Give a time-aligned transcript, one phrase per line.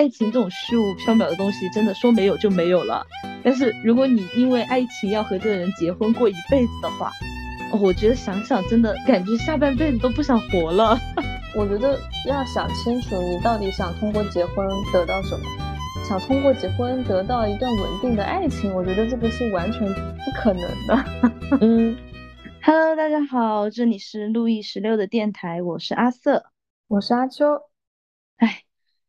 [0.00, 3.06] 爱情这种虚无缥缈的东西，真的说没有就没有了。
[3.44, 7.10] 但是如果你因为爱情要和这个人结婚过一辈子的话，
[7.70, 10.98] 哦，我觉得想想真的感觉下半辈子都不想活了。
[11.54, 15.44] 我觉得要想清楚，你到底想通过结婚得到什么？
[16.08, 21.04] 想通过结婚得到一段稳定的爱情，我觉得这个是完全不可能的。
[21.60, 21.94] 嗯
[22.62, 26.46] ，Hello，大家好，这里是路易十六的电台，我是阿瑟，
[26.88, 27.44] 我是阿秋。
[28.38, 28.62] 哎，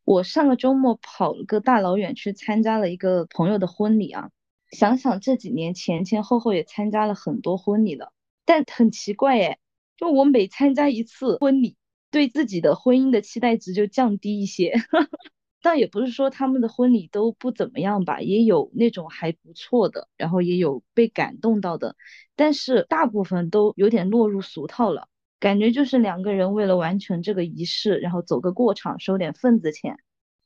[0.03, 4.29] 我上个周末跑了个大老远去参加了一个朋友的婚礼啊。
[4.71, 8.13] 想想这几年前前后后也参加了很多婚礼了，
[8.45, 9.59] 但很奇怪哎，
[9.97, 11.75] 就我每参加一次婚礼。
[12.09, 14.73] 对自己的婚姻的期待值就降低一些，
[15.63, 21.95] 但也不是说他们的婚礼都不怎么样吧，也有那种还不错的，然后也有被感动到的，
[22.35, 25.07] 但是大部分都有点落入俗套了，
[25.41, 29.97] 感觉就是两个人为了完成这个仪式，然后走个过场，收点份子钱，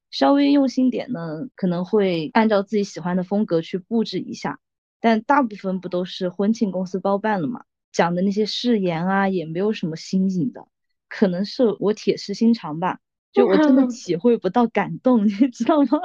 [0.09, 4.60] 稍微用心点呢，可能会按照自己喜欢的风格去布置一下，
[5.02, 10.65] 但大部分不都是婚庆公司包办了嘛，讲的那些誓言啊，也没有什么新颖的。
[11.09, 12.99] 可能是我铁石心肠吧，
[13.34, 15.99] 就我真的 体会不到感动，你知道吗？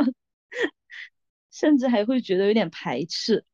[1.50, 3.44] 甚至还会觉得有点排斥。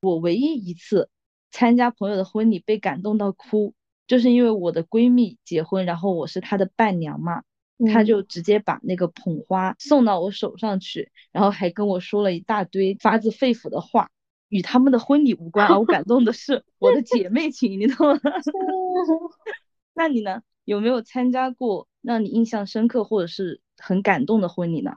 [0.00, 1.10] 我唯一一次
[1.50, 3.74] 参加朋友的婚礼被感动到哭，
[4.06, 7.42] 就是因为我的闺蜜结婚，然后我是她的伴娘嘛，
[7.92, 14.10] 她就直接把那个捧花送到我手上去，然后还跟我说了一大堆发自肺腑的话，
[14.48, 15.78] 与他们的婚礼无关啊。
[15.78, 18.20] 我感动的是我的姐妹情，你懂吗？
[19.94, 20.42] 那你呢？
[20.64, 24.96] 有没有参加过让你印象深刻或者是很感动的婚礼呢？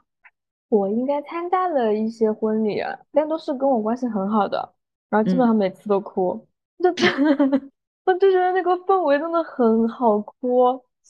[0.68, 2.80] 我应该参加了一些婚礼，
[3.12, 4.74] 但都是跟我关系很好的，
[5.08, 6.44] 然后基本上每次都哭，
[6.82, 6.92] 就
[8.04, 10.64] 我就觉得那个氛围真的很好哭，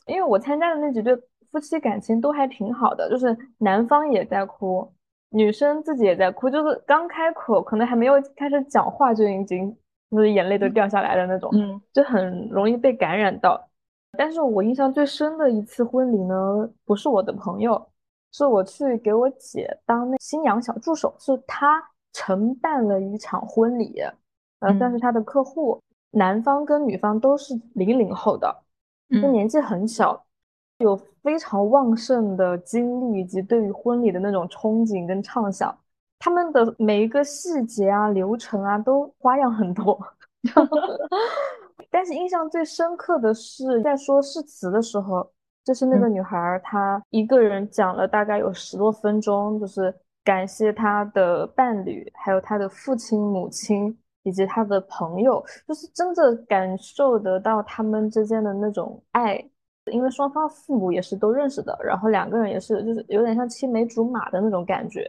[0.07, 1.17] 因为我参加的那几对
[1.51, 4.87] 夫妻感情都还挺好的，就是男方也在哭，
[5.31, 9.75] 女生自己也在哭，就是刚开口可能还没有开始讲话就已经
[10.11, 13.69] 就是眼泪都掉下来的那种，嗯，就很容易被感染到。
[14.19, 17.89] 但是我印象最深的一次婚礼呢，不是我的朋友，
[18.33, 21.83] 是我去给我姐当那新娘小助手，是她
[22.13, 24.03] 承办了一场婚礼，
[24.59, 25.81] 呃，算是她的客户。
[26.13, 28.63] 男方跟女方都是零零后的，
[29.11, 30.25] 就年纪很小，
[30.79, 35.77] 有非常旺盛的精力以及对于婚礼的那种憧憬跟畅想。
[36.19, 39.99] 他们的每一个细节啊、流程啊，都花样很多。
[41.91, 45.27] 但是印象最深刻的是，在说誓词的时候，
[45.65, 53.97] 就是那个女孩，她一个人讲了大概有十多分钟，就是感谢她的伴侣，还有她的父亲、母亲
[54.31, 59.45] 以及他的朋友，就是真的感受得到他们之间的那种爱，
[59.91, 65.05] 因为双方父母也是都认识的，然后两个人也是，就是有点像青梅竹马的那种感觉，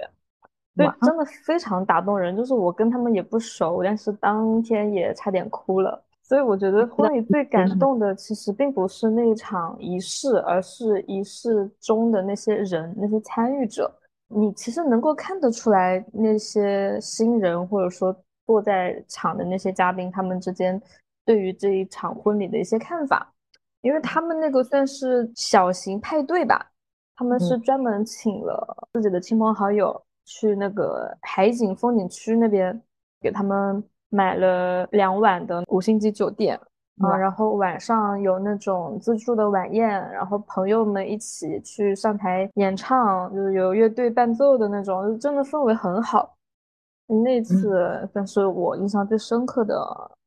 [0.76, 2.36] 对，真的非常打动人。
[2.36, 6.04] 就是我跟他们也不熟，但是当天也差点哭了。
[6.24, 13.94] 所以我觉得婚礼最感动的，其实并不是那一场仪式，而是仪式中的那些人、那些参与者。
[14.34, 18.16] 你其实能够看得出来，那些新人或者说
[18.52, 20.82] 坐在场的那些嘉宾，他们之间
[21.26, 23.34] 对于这一场婚礼的一些看法。
[23.82, 26.70] 因为他们那个算是小型派对吧，
[27.16, 32.82] 他们是专门请了自己的亲朋好友去那个海景风景区那边
[33.22, 33.84] 给他们。
[34.14, 36.60] 买了两晚的五星级酒店
[37.00, 46.36] 啊，然后晚上有那种自助的晚宴，然后朋友们一起去上台演唱，就是有乐队伴奏的那种，真的氛围很好。
[47.24, 49.76] 那次算是我印象最深刻的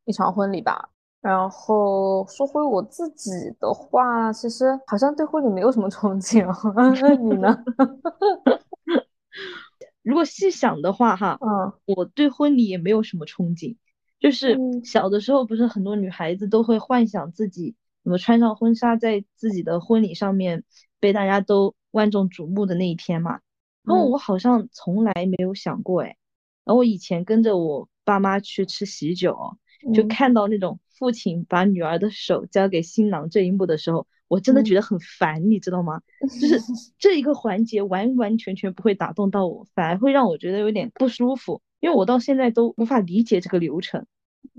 [0.04, 0.90] 一场婚礼吧。
[1.20, 6.44] 然后说回我自己的话，其实好像对婚礼没有什么憧憬。
[7.22, 7.64] 你呢？
[10.02, 13.74] 如果细想的话，哈，嗯，我对婚礼也没有什么憧憬，
[14.20, 20.62] 就是小的时候不是很多女孩子都会幻想自己怎么穿上婚纱，在自己的婚礼上面
[21.00, 23.40] 被大家都万众瞩目的那一天嘛。
[23.82, 26.16] 然后我好像从来没有想过，哎，
[26.64, 29.56] 然后我以前跟着我爸妈去吃喜酒，
[29.94, 34.06] 就看到那种父亲把女儿的手交给新郎这一幕的时候。
[34.26, 36.00] 我真的觉得很烦，你知道吗？
[36.40, 36.58] 就是
[36.98, 44.06] 这一个环节完完全全不会打动到我，反而会让我觉得有点不舒服，因为我到现在都无法理解这个流程。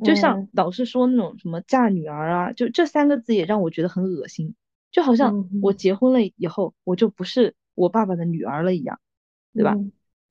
[0.03, 4.53] 就像老是说那种什么嫁女儿啊，就这三个字也让我觉得很恶心，
[4.91, 8.99] 就好像我结婚了以后我就不是我爸爸的女儿了一样，
[9.53, 9.75] 对吧？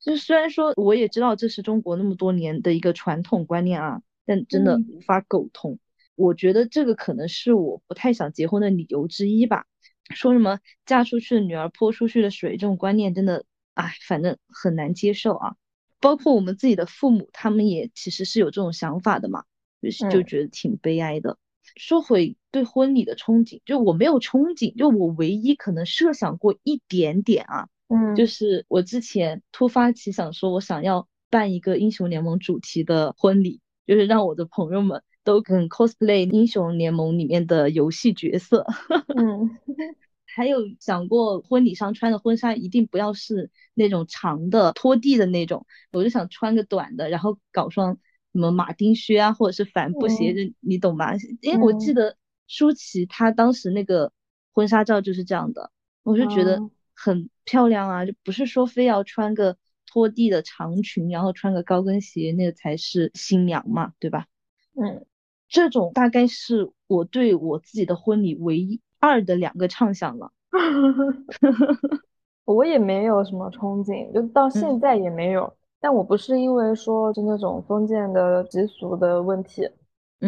[0.04, 5.78] 就虽然说我也知道这是中国那么多年的一个传统观念啊，但真的无法苟同。
[6.14, 9.66] 我觉得这个可能是我不太想结婚的理由之一吧。
[10.10, 15.56] 说什么嫁出去的女儿泼出去的水这种观念真的哎，反正很难接受啊。
[15.98, 19.44] 包括我们自己的父母，他们也其实是有这种想法的嘛，
[19.80, 21.38] 就是就觉得挺悲哀的。
[21.76, 38.66] 说回对婚礼的憧憬，就我没有憧憬，就我唯一可能设想过一点点啊，嗯，就是我之前突发奇想说，我想要办一个英雄联盟主题的婚礼，就是让我的朋友们都跟 cosplay 英雄联盟里面的游戏角色。
[39.16, 39.58] 嗯，
[40.26, 47.98] 还有想过婚礼上穿的婚纱一定不要是那种长的拖地的那种，我就想穿个短的，然后搞双。
[48.34, 51.14] 什么马丁靴啊，或者是帆布鞋，就你懂吧？
[51.40, 52.16] 因为我记得
[52.48, 54.10] 舒淇她当时那个
[54.52, 55.70] 婚纱照就是这样的，
[56.02, 56.60] 我就觉得
[56.96, 59.56] 很漂亮啊，就不是说非要穿个
[59.86, 64.26] 拖地的长裙，然后穿个高跟鞋，那个才是新娘嘛，对吧？
[64.74, 65.04] 嗯，
[65.48, 70.32] 这种大概是我对我自己的婚礼唯一二的两个畅想了。
[72.44, 75.50] 我也没有什么憧憬，就到现在也没有。
[75.80, 79.68] 但我不是因为说就那种封建的习俗的问题，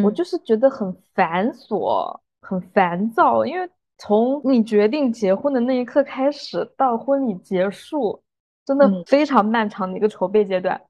[0.04, 3.44] 我就是觉得很繁琐、很烦躁。
[3.44, 3.68] 因为
[3.98, 8.22] 从你决定结婚的那一刻开始到婚礼结束，
[8.64, 10.81] 真的非常漫长的一个筹备阶段。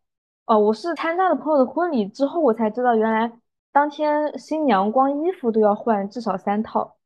[0.46, 3.32] 哦，我是参加了朋友的婚礼之后，我才知道原来
[3.72, 6.96] 当天新娘光衣服都要换至少三套。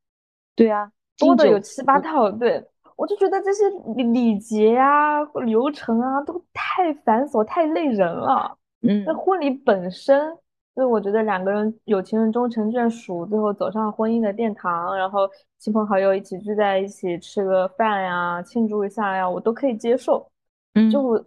[0.54, 2.30] 对啊，多的有七八套。
[2.30, 2.66] 对。
[2.96, 3.64] 我就觉得这些
[3.96, 8.58] 礼礼节啊、流程啊都太繁琐、太累人了。
[8.82, 10.36] 嗯，那婚礼本身，
[10.74, 15.28] 就我觉得两个人有情人终成眷属，最后走上婚姻的殿堂，然后
[15.58, 20.30] 亲朋好友一起聚在一起吃个饭呀、庆祝一下呀，我都可以接受。
[20.74, 21.24] 嗯，就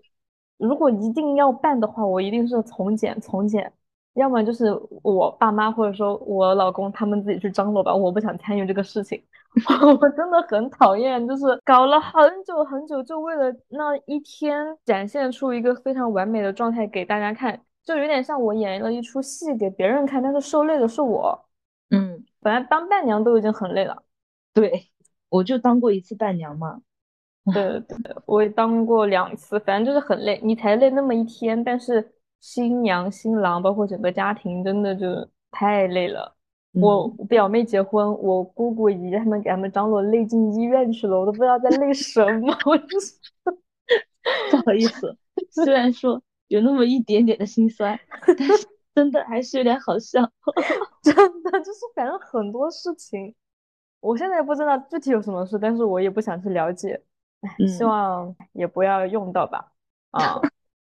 [0.57, 3.72] 如果一定要办的话，我一定是从简从简。
[4.13, 4.66] 要么就是
[5.01, 9.22] 我爸妈或者说我老公他们自己去张罗吧，我不想参与这个事情。
[10.00, 12.13] 我真的很讨厌，就是搞了很
[12.44, 21.45] 久很久，就为了那一天展现出一个非常完美的状态给大家看，就有点像我演了一出戏给别人看，但是受累的是我。
[21.89, 24.03] 嗯，本来当伴娘都已经很累了。
[24.53, 24.89] 对，
[25.30, 26.81] 我就当过一次伴娘嘛。
[27.53, 32.12] 对 对对，我也当过两次，反正就是很累，你才累那么一天，但是。
[32.45, 35.07] 新娘、新郎，包括整个家庭，真的就
[35.50, 36.35] 太累了。
[36.74, 42.53] 我表妹结婚，我姑姑姨他们给他们张罗，累进医院去了，我都不知道在累什么。
[42.65, 43.13] 我就是
[44.51, 45.18] 不好意思，
[45.51, 46.21] 虽然说
[46.54, 48.00] 有那么一点点的心酸，
[48.38, 50.22] 但是真的还是有点好笑。
[51.02, 53.34] 真的就是，反正很多事情，
[54.00, 57.02] 我现在不知道具体有什么事，但是我也不想去了解。
[57.42, 59.72] 哎，希望也不要用到吧。
[60.12, 60.40] 啊。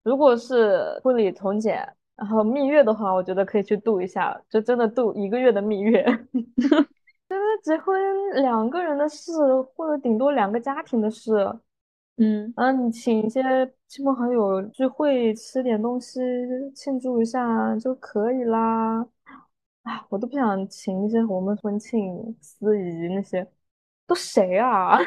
[0.04, 1.86] 如果是婚礼从简，
[2.16, 6.02] 然后蜜月的话，我觉得可以去度一下，就真的度一个月的蜜月。
[7.28, 7.94] 真的结婚
[8.36, 9.34] 两个人的事，
[9.75, 11.54] 或者顶多两个家庭的事，
[12.18, 13.42] 嗯，然后你请一些
[13.88, 16.19] 亲朋好友聚会，吃点东西
[16.75, 19.02] 庆祝一下就可以啦。
[19.84, 23.48] 啊，我都不想请一些我们婚庆司仪那些。
[24.08, 24.98] 都谁啊？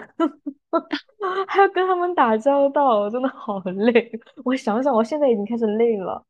[1.48, 4.12] 还要跟他们打交道，真的好累。
[4.44, 6.22] 我想想，我现在已经开始累了。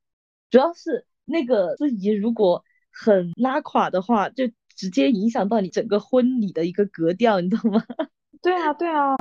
[0.50, 2.62] 主要是那个司仪如果
[2.92, 4.44] 很拉垮的话，就
[4.76, 7.82] 直接影响到你整个婚礼的一个格调，你懂吗？
[8.40, 9.16] 对啊，对啊。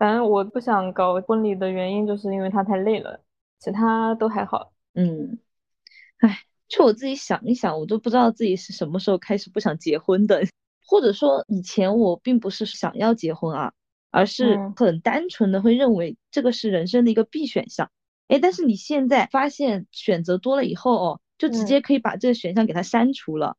[0.00, 3.20] 哎，反正我不想搞婚礼的原因，就是因为他太累了，
[3.58, 4.72] 其他都还好。
[4.94, 5.38] 嗯，
[6.18, 10.42] 哎，就我自己想一想，我都不知道自己是什么时候开始不想结婚的。
[10.86, 13.72] 或者说以前我并不是想要结婚啊，
[14.10, 17.90] 而是很单纯的会认为这个是人生的一个必选项。
[18.26, 23.56] 哎，但是你现在发现选择多了以后哦，就直接可以把这个选项给它删除了。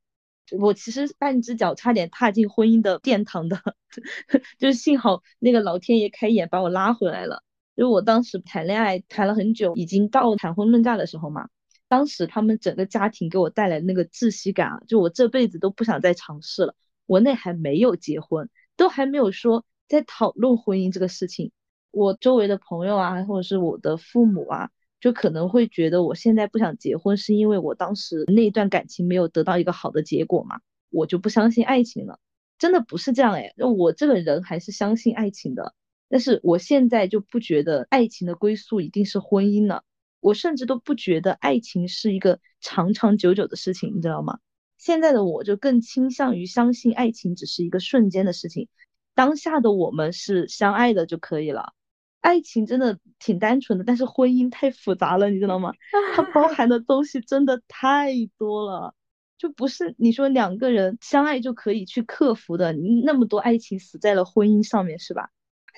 [0.59, 3.61] 我其实半只脚差点踏进婚姻的殿堂的，
[4.59, 7.43] 就是幸好那个老天爷开眼把我拉回来了。
[7.75, 11.47] 因为我当时谈恋爱谈了很久，已经到谈婚论嫁的时候嘛，
[11.87, 16.75] 当时他们整个家庭给我带来那个窒息感啊，就我这辈子都不想再尝试了。
[17.07, 21.51] 国内还没有结婚，都还没有说在讨论婚姻这个事情。
[21.91, 24.69] 我周围的朋友啊，或者是我的父母啊，
[25.01, 32.19] 就可能会觉得我现在不想结婚，是因为我当时那段感情没有得到一个好的结果嘛，我就不相信爱情了。
[32.59, 35.73] 真的不是这样哎，我这个人还是相信爱情的。
[36.07, 39.83] 但是我现在就不觉得爱情的归宿一定是婚姻了，
[40.19, 44.37] 我甚至都不觉得爱情是一个长长久久的事情，你知道吗？
[44.77, 48.67] 现在的我就更倾向于相信爱情只是一个瞬间的事情，
[49.15, 51.73] 当下的我们是相爱的就可以了。
[52.21, 55.73] 爱情真的挺单纯的，但是婚姻太复杂了，你知道吗？
[56.15, 58.95] 它包含的东西真的太多了，
[59.37, 62.73] 就不是你说两个人相爱就可以去克服的。
[62.73, 65.29] 那么多爱情死在了婚姻上面，是吧？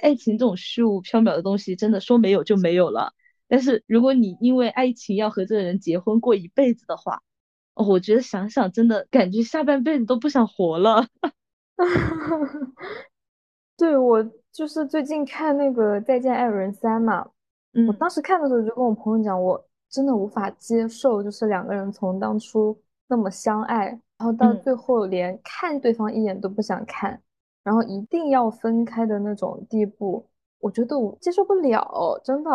[0.01, 3.13] 爱情这种虚无缥缈的东西，真的说没有就没有了。
[3.47, 7.21] 但是如果你因为爱情要和这个人结婚过一辈子的话，
[7.75, 11.07] 哦，我觉得想想真的感觉下半辈子都不想活了。
[13.77, 17.27] 对我就是最近看那个《再见爱人三》嘛，
[17.73, 27.19] 嗯，我当时看的时候就跟我朋友讲，我真的无法接受，就是两个人从当初那么相爱，然后到最后连看对方一眼都不想看，
[27.63, 30.23] 然后一定要分开的那种地步，
[30.59, 32.51] 我觉得我接受不了，真的。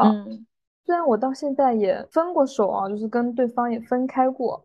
[0.87, 4.64] 虽然我到现在也分过手啊，就是跟对方也分开过，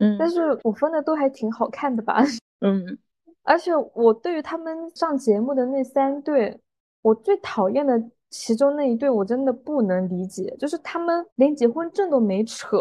[0.00, 2.22] 嗯，但是我分的都还挺好看的吧，
[2.60, 2.98] 嗯。
[3.44, 6.60] 而且我对于他们上节目的那三对，
[7.02, 12.78] 我最讨厌的其中那一对，我真的不能理解，就是他们连结婚证都没扯。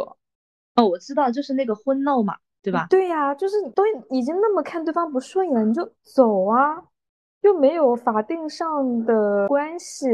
[0.75, 2.87] 哦，我知道，就是那个婚闹嘛，对吧？
[2.89, 6.81] 对呀，就是都已经那么看对方不顺眼，你就走啊，
[7.41, 10.07] 又没有法定上的关系。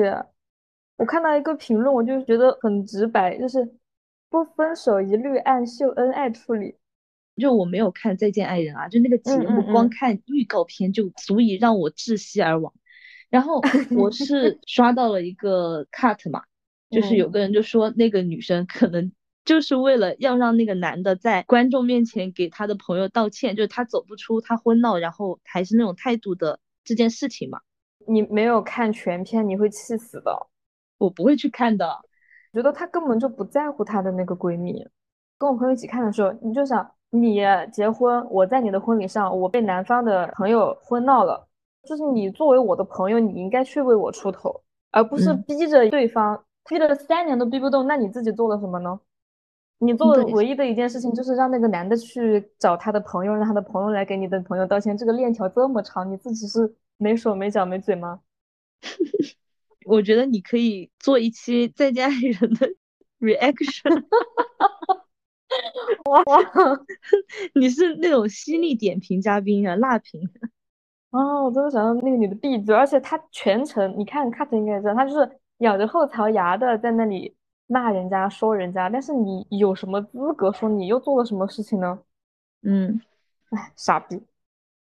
[0.95, 3.63] 我看到一个评论，我就觉得很直白，就是
[4.29, 6.75] 不分手一律按秀恩爱处理。
[7.39, 12.73] 就我没有看《再见爱人》啊，就那个节目，光看预告片就足以让我窒息而亡。
[13.29, 13.61] 然后
[13.97, 16.43] 我是刷到了一个 cut 嘛，
[16.89, 19.11] 就是有个人就说那个女生可能
[19.45, 27.59] 就是为了要让那个男的在观众面前给他的朋友道歉，就是他走不出他婚闹，然后还是那种态度的这件事情嘛。
[28.07, 30.47] 你没有看全片，你会气死的。
[30.97, 31.99] 我不会去看的，
[32.53, 34.85] 觉得她根本就不在乎她的那个闺蜜。
[35.37, 36.91] 跟我朋友一起看的时候，你就想。
[37.09, 37.39] 你
[37.71, 41.46] 结婚，我在你的婚礼上，我被男方的朋友婚闹了，
[41.87, 48.99] 就是你作为我的朋友，你应该去为我出头，而不是逼着对方，逼了三年都逼不动，那你自己做了什么呢？
[49.79, 54.97] 你做的唯一的一件事情就是让那个男的去找他的朋友，让他的朋友来给你的朋友道歉。
[54.97, 58.21] 这个链条这么长，你自己是没手没脚没嘴吗？
[59.85, 62.67] 我觉得你可以做一期再见爱人的
[63.21, 64.03] reaction。
[66.05, 66.23] 哇，
[67.53, 70.27] 你是那种犀利点评嘉宾啊，辣评
[71.11, 77.33] 哦，我真的想让那个女的闭嘴，而且她全程，你看 cut 应该知道，她就是咬着后槽牙的在那里
[77.67, 81.99] 骂人家说人家，但是你有什么资格说你又做了什么事情呢？
[82.63, 82.99] 嗯，
[83.51, 84.21] 哎，傻逼。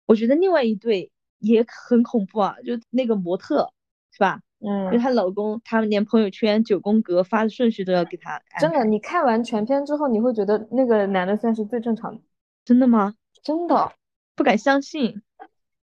[0.05, 3.69] 我觉得另外一对也很恐怖啊，就那个模特
[4.11, 4.39] 是吧？
[4.65, 8.41] 嗯，就她老公，他们连朋友圈九宫格发的顺序都要给她。
[8.59, 12.21] 真的，你看完全片之后，你会觉得那个男的算是最正常的。
[12.63, 13.13] 真的吗？
[13.43, 13.91] 真的，
[14.35, 15.21] 不敢相信。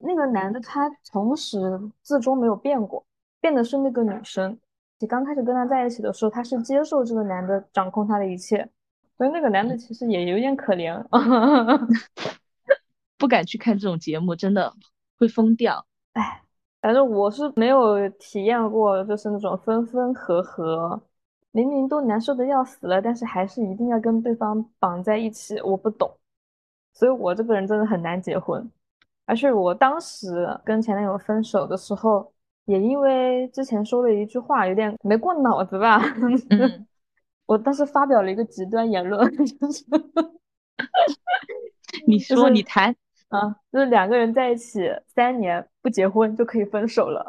[0.00, 1.58] 那个男的他从始
[2.02, 3.04] 至终没有变过，
[3.40, 4.58] 变的是那个女生。
[4.98, 8.68] 你刚开始跟他在一起的时候，他是接受这个男的掌控他的一切，
[9.16, 11.00] 所以那个男的其实也有点可怜。
[13.16, 14.72] 不敢去看这种节目，真的
[15.18, 15.86] 会疯掉。
[16.14, 16.42] 哎。
[16.82, 20.98] 反正我是没有体验过，就是那种分分合合，
[21.50, 25.60] 明明都难受的要死了，但是还是一定要跟对方绑在一起。
[25.60, 26.10] 我不懂，
[26.94, 28.66] 所以我这个人真的很难结婚。
[29.30, 32.32] 而且我当时跟前男友分手的时候，
[32.64, 36.02] 也因为之前说了一句话，有点没过脑子吧。
[37.46, 39.84] 我当时发表了一个极端言论， 就是
[42.08, 42.94] 你说你谈。
[43.28, 47.24] 啊，就是两个人在一起三年不结婚就可以分手了。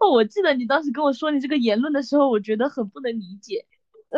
[0.00, 3.62] 哦，我记得你当时跟我说你这个言论的时候，我觉得很不能理解。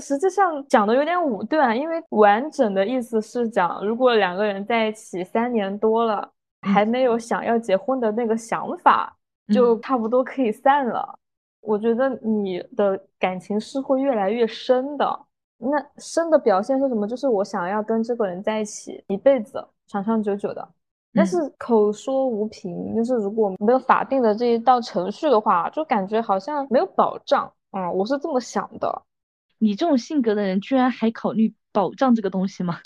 [0.01, 6.33] 实际上讲的有点武断，因为完整的意思是讲，如果两个人在一起三年多了，
[6.67, 9.17] 还没有想要结婚的那个想法，
[9.53, 11.19] 就差不多可以散了。
[11.61, 15.27] 我觉得你的感情是会越来越深的。
[15.59, 17.09] 那深的表现是什么？
[17.09, 19.67] 就是我想要跟这个人在一起一辈子。
[19.89, 20.69] 长长久久的，
[21.15, 27.51] 但是口说无凭，就是如果没有法定的这一道程序的话，就感觉好像没有保障。
[27.71, 29.03] 嗯，我是这么想的。
[29.59, 32.79] 你这种性格的人，居然还考虑保障这个东西吗？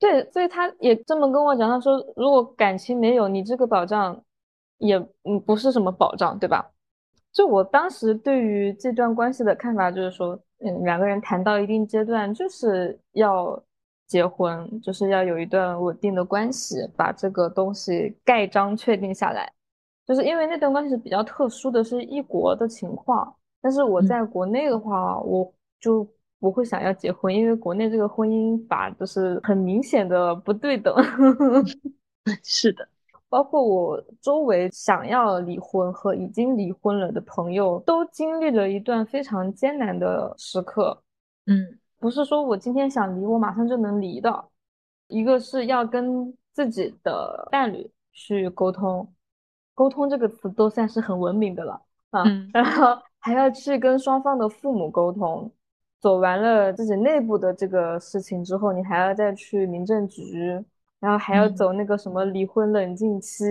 [0.00, 4.20] 对，所以他也这么跟我讲，他说如果感情没有你这个保障，
[4.78, 6.68] 也嗯不是什么保障，对吧？
[7.32, 13.62] 就我当时对于这段关系的看法就是说，嗯，两个人谈到一定阶段就是要。
[14.10, 19.48] 结婚就是要有一段稳定的关系，把这个东西盖章确定下来。
[20.04, 23.32] 就是因为那段关系是比较特殊的，是异国的情况。
[23.62, 26.04] 但是我在国内的话，我就
[26.40, 30.92] 不会想要结婚，因为国内这个婚姻法就是很明显的不对等。
[32.42, 32.88] 是的，
[33.28, 41.02] 包括我周围想要离婚和已经离婚了的朋友，都经历了一段非常艰难的时刻。
[41.46, 41.78] 嗯。
[41.98, 44.48] 不是说我今天想离，我马上就能离的。
[45.08, 49.12] 一个是要跟自己的伴侣去沟通，
[49.74, 51.82] 沟通这个词都算是很文明的了。
[52.08, 55.52] 啊， 然后还要去跟双方的父母沟通。
[56.00, 60.64] 走完了自己内部的这个事情之后，你还要再去民政局，
[60.98, 63.44] 然后还要走那个什么离婚冷静期，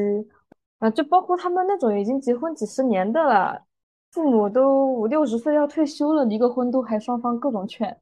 [0.79, 3.65] 啊，就包括他们那种已经结婚几十年的了，
[4.11, 7.95] 父母都五六十岁要退休了，离个婚都还双方各种劝，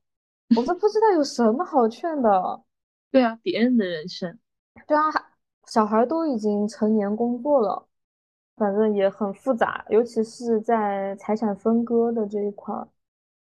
[0.55, 2.61] 我都不知道有什么好劝的。
[3.11, 4.39] 对啊，别人的人生。
[4.87, 5.01] 对啊，
[5.65, 7.85] 小孩都已经成年工作了，
[8.55, 12.73] 反正也很复杂，尤其是在财产分割的这一块。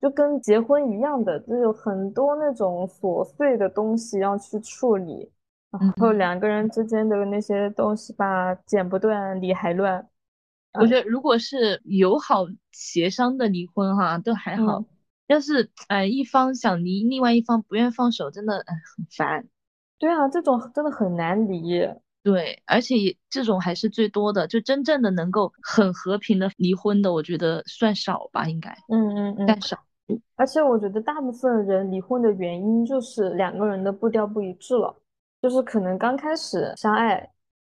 [0.04, 5.32] 就跟结婚一样的，就有很多那种琐碎的东西要去处理，
[5.72, 10.06] 然后两个人之间的那些东西吧，剪不断，理还乱。
[10.74, 14.84] 我觉得如果是友好协商的离婚哈，都还好。
[15.28, 19.48] 要是哎一方想离，另外一方不愿放手，真的很烦。
[19.98, 21.88] 对啊，这种真的很难离。
[22.24, 22.96] 对，而且
[23.30, 28.76] 这种还是最多的，就真正的能够很和平的离婚的，我觉得算少吧，应该。
[28.90, 29.78] 嗯嗯嗯，但少。
[30.36, 34.96] 而且我觉得大部分人离婚的原因就是两个人的步调不一致了，
[35.42, 37.32] 就是可能刚开始相爱，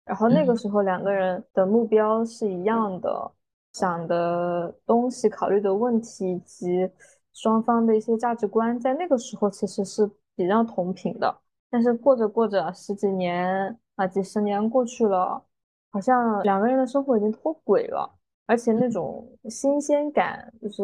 [0.04, 3.30] 然后那个时候两个人的目标是一样的，
[3.72, 6.90] 想的东西、考虑的问题以及
[7.32, 11.34] 双方的一些价值观，在那个时候其实是比较同频的。
[11.70, 15.42] 但是过着过着十几年啊，几十年过去了，
[15.90, 18.08] 好像两个人的生活已经脱轨了。
[18.46, 20.82] 而且那种新鲜感，就是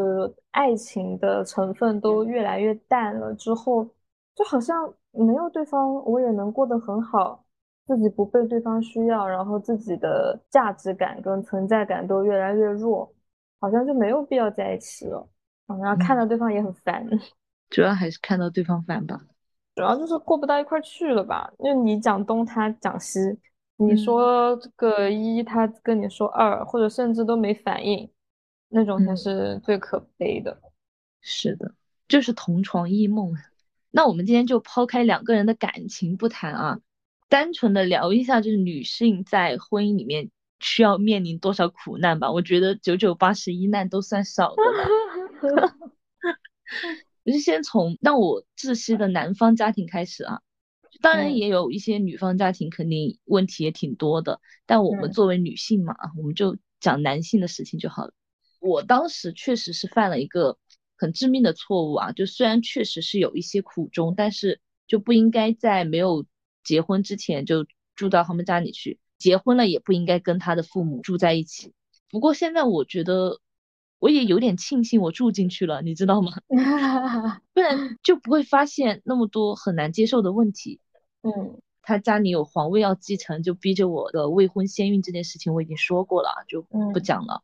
[0.50, 3.34] 爱情的成分都越来越淡了。
[3.34, 3.84] 之后
[4.34, 7.44] 就好像没有对方，我也能过得很好，
[7.86, 13.12] 自己不被对方需要，然后自己的价值感跟存在感都越来越弱，
[13.60, 15.28] 好像就没有必要在一起了。
[15.66, 17.06] 然后看到对方也很烦，
[17.68, 19.20] 主要还是看到对方烦吧，
[19.74, 21.52] 主要就是过不到一块去了吧？
[21.58, 23.38] 因为你讲东，他讲西。
[23.80, 28.10] 你说这个一，他跟你说二，或者甚至都没反应，
[28.68, 30.60] 那种才是最可悲的。
[31.22, 31.74] 是的，
[32.06, 33.34] 就是同床异梦。
[33.90, 36.80] 那我们今天就抛开两个人的感情不谈啊，
[37.28, 42.30] 单纯的聊一下，就是女性在婚姻里面需要面临多少苦难吧。
[42.30, 44.62] 我觉得九九八十一难都算少的
[45.52, 45.74] 了。
[47.24, 50.40] 我就先从让我窒息的男方家庭开始啊。
[51.00, 58.12] 当然也有一些女方家庭肯定问题也挺多的，但我们作为女性嘛，我们就讲男性的事情就好了。
[58.60, 60.58] 我当时确实是犯了一个
[60.96, 66.26] 很致命的错误啊，就虽然确实是有一些苦衷，但是就不应该在没有
[66.62, 71.72] 结婚之前就住到他们家里去，结婚了也不应该跟他的父母住在一起。
[72.10, 73.40] 不过现在我觉得
[73.98, 76.32] 我也有点庆幸我住进去了，你知道吗？
[77.54, 80.80] 不然就不会发现那么多很难接受的问题。
[81.22, 87.42] 嗯，他家里有皇位要继承，就逼着我的未婚先孕这件事情我已经说过了，就不讲了。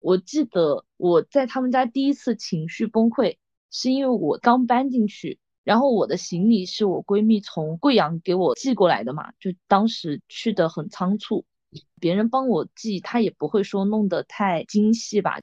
[0.00, 3.38] 我记得我在他们家第一次情绪崩溃，
[3.70, 11.46] 是因为我刚搬进去，然后我的行李是我闺蜜从贵阳给我寄过来的嘛，就当时去的很仓促，
[11.98, 15.40] 别人帮我寄，他也不会说弄得太精细吧，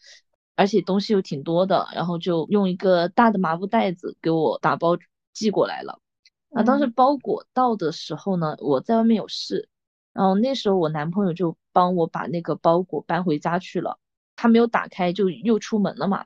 [0.56, 5.00] 而且东西又挺多的，然后就用一个大的麻布袋子给我打包
[5.34, 6.00] 寄过来了。
[6.54, 9.70] 那当时包裹到的时候呢，我在外面有事，
[10.14, 13.98] 然后那时候我男朋友就帮我把那个包裹搬回家去了，
[14.36, 16.26] 他没有打开就又出门了嘛。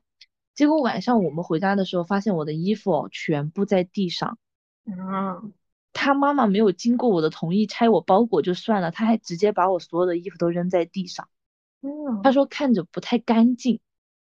[0.55, 4.37] 结果晚上我们回家的时候，发现我的衣服全部在地上。
[4.85, 5.53] 嗯，
[5.93, 11.27] 他妈妈没有经过我的同意拆我包裹就算了，他还直接把我所有的衣服都扔在地上。
[11.81, 13.79] 嗯，他说看着不太干净。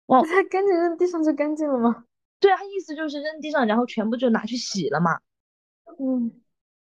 [0.07, 2.03] 哇，不太干净扔地上就干净了吗？
[2.39, 5.19] 对啊，他意思就是扔地上，然后全部就拿去洗了嘛。
[5.99, 6.31] 嗯，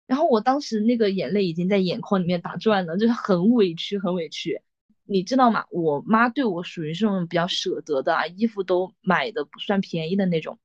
[0.07, 4.61] 然后我当时那个眼泪已经在眼眶里面打转了，就是很委屈，很委屈，
[5.05, 5.67] 你知道吗？
[5.71, 10.59] 我妈对我属于是那种比较舍得的啊，衣服都买的不算便宜的那种。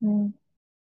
[0.00, 0.34] 嗯，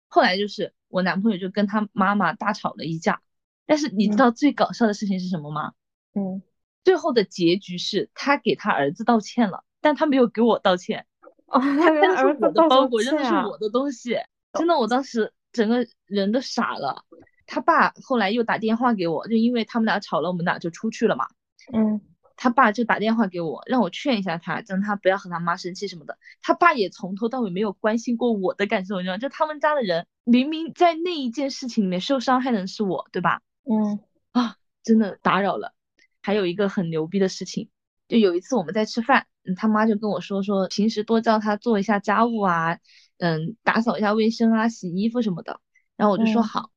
[0.07, 3.21] 后来就是我男朋友就跟他妈妈大吵了一架，
[3.65, 5.73] 但是你知道最搞笑的事情是什么吗？
[6.13, 6.41] 嗯，
[6.83, 11.05] 最后的结局是他给他儿子道歉了，但他没有给我道歉。
[11.45, 14.17] 哦，他扔的是我的包裹，扔的是我的东西，
[14.53, 15.31] 真的，我当时。
[15.51, 17.03] 整个人都傻了，
[17.45, 21.27] 他爸后来又打电话给我，就因为他们俩吵了，我们俩就出去了嘛。
[21.73, 22.01] 嗯，
[22.35, 26.17] 他爸就打电话给我，让我劝一下他，让他不要和他妈生气什么的。
[26.41, 29.17] 他爸也从头到尾没有关心过我的感受，你知道吗？
[29.17, 33.41] 就他们家的人明明在那一件事情里面受伤害的是我，对吧？
[33.69, 33.99] 嗯，
[34.31, 35.73] 啊，真的打扰了。
[36.21, 37.69] 还有一个很牛逼的事情，
[38.07, 42.79] 就有一次我们在吃饭，嗯，他妈就跟我说说，平时多叫他做一下家务啊。
[43.17, 45.59] 嗯，打扫一下卫生啊，洗衣服什么的，
[45.95, 46.71] 然后我就说好。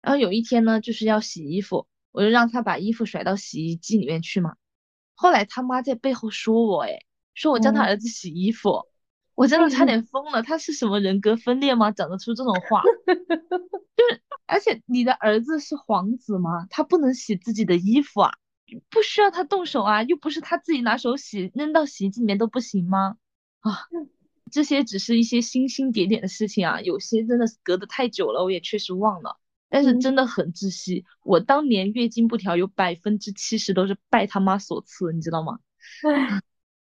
[0.00, 4.54] 然后有一天呢，就是要洗衣服，我就让他把衣服甩到洗衣机里面去嘛。
[5.14, 7.00] 后来他妈在背后说我，哎，
[7.34, 8.86] 说我叫他儿子洗衣服，
[9.34, 10.42] 我真的差点疯了。
[10.42, 11.90] 他是什么人格分裂吗？
[11.90, 12.82] 讲得出这种话？
[13.06, 16.66] 就是，而且你的儿子是皇子吗？
[16.70, 18.32] 他不能洗自己的衣服啊？
[18.88, 20.02] 不需要他动手啊？
[20.04, 23.16] 又不是他自己拿手洗，扔到洗衣机里面都不行吗？
[23.60, 23.86] 啊，
[24.50, 29.38] 这些只是一些星星点点的事情啊，有些真的是隔得太久了，我也确实忘了。
[29.68, 35.60] 但是真的很窒息，我当年月经不调有百分之七十都是拜他妈所赐，你知道吗？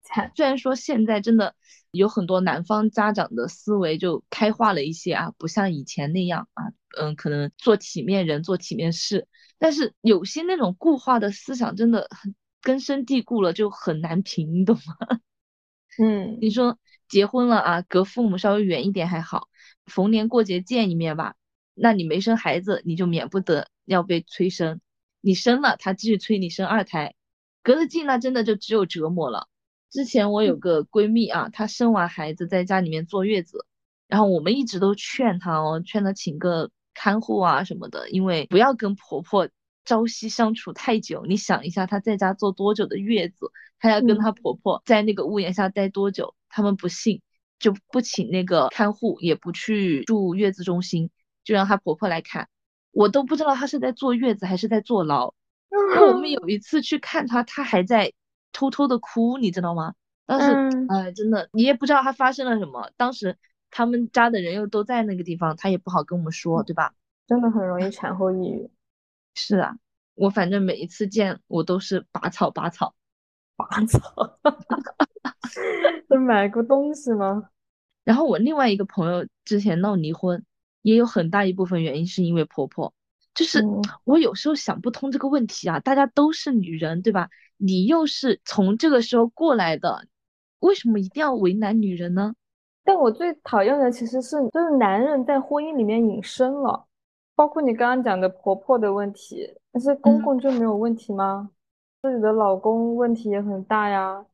[0.03, 0.31] 惨。
[0.35, 1.53] 虽然说现在真的
[1.91, 6.63] 有很多男方家长的思维就开化了一些啊，不像以前那样啊，
[6.97, 9.27] 嗯，可能做体面人做体面事，
[9.59, 15.19] 但是有些那种固化的思想真的很根深蒂固了，就很难平，你懂吗？
[15.99, 19.49] 嗯，你说结婚了啊，隔父母稍微远一点还好，
[19.85, 21.35] 逢年过节见一面吧。
[21.73, 24.79] 那你没生孩子，你就免不得要被催生；
[25.21, 27.13] 你生了，他继续催你生二胎，
[27.63, 29.47] 隔得近那真的就只有折磨了。
[29.89, 33.65] 之前我有个闺蜜啊，她生完孩子在家里面坐月子，
[34.07, 39.47] 然后我们一直都劝她哦，劝她请个看护啊什么的，因为不要跟婆婆
[39.85, 41.25] 朝夕相处太久。
[41.25, 46.35] 你想一下，她在家坐多久的月子，她要跟她婆婆在那个屋檐下待多久？
[46.57, 47.21] 他们不信，
[47.59, 51.11] 就不请那个看护，也不去住月子中心。
[51.43, 52.49] 就让她婆婆来看，
[52.89, 55.35] 我都不知道她是在坐月子还是在坐牢。
[56.09, 58.11] 我们有一次去看她，她还在
[58.51, 59.93] 偷偷的哭，你知道吗？
[60.25, 60.47] 当时，
[60.89, 62.89] 哎，真的，你也不知道她发生了什么。
[62.97, 63.37] 当时
[63.69, 66.95] 他们家的人又都在那个地方，她也不好跟我们说，对吧？
[67.27, 68.71] 真的很容易产后抑郁。
[69.35, 69.77] 是啊，
[70.15, 72.95] 我反正每一次见我都是拔草拔草，
[73.57, 74.39] 拔草。
[76.07, 77.49] 是买过东西吗？
[78.05, 80.41] 然后我另外一个朋友之前闹离婚。
[80.83, 82.93] 也有很大一部分原因是因为婆婆，
[83.33, 83.61] 就是
[84.05, 85.81] 我有时候想不通这个问题啊。
[85.81, 87.27] 大家都是女人，对吧？
[87.57, 90.07] 你又是从这个时候过来的，
[90.59, 92.35] 为什么一定要为难女人呢？
[92.85, 96.85] 但我最讨厌的其实是，就是男人在婚姻里面隐身了，
[97.35, 101.49] 包括你刚刚讲的婆婆的问题，但是公公就没有问题吗？
[102.01, 104.25] 自己的老公问题也很大呀。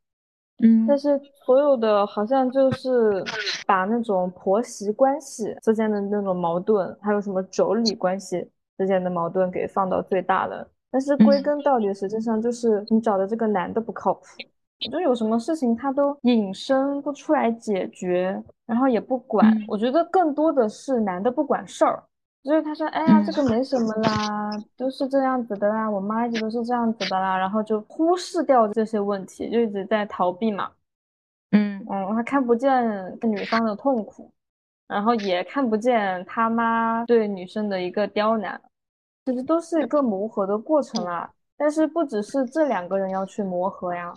[0.64, 3.24] 嗯，但是所有的好像就是
[3.66, 8.48] 把那种婆媳关系之间的那种矛盾，还有什么妯娌关系
[8.78, 10.68] 之间的矛盾给放到最大了。
[10.92, 14.22] 但是归根到底，实际上就是你找的这个男的不靠谱。
[14.86, 19.52] 我觉得有什么事情他都隐身不出来解决，然后也不管。
[19.68, 22.04] 我觉得更多的是男的不管事儿。
[22.44, 30.70] 就是他说，哎呀，这个没什么啦，都是这样子的啦，我妈一直都是这样子的啦，然后就忽视掉这些问题，就一直在逃避嘛。
[31.52, 34.30] 嗯嗯，他看不见女方的痛苦，
[34.90, 38.60] 然后也看不见他妈对女生的一个刁难，
[39.26, 41.32] 其实都是一个磨合的过程啦。
[41.56, 44.14] 但是不只是这两个人要去磨合呀，